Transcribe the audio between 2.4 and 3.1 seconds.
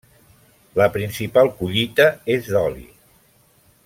d'oli.